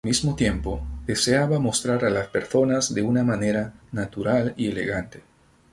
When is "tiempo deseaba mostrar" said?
0.35-2.05